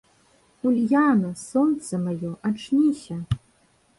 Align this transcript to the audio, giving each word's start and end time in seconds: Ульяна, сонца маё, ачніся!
Ульяна, 0.69 1.29
сонца 1.41 2.01
маё, 2.05 2.31
ачніся! 2.51 3.15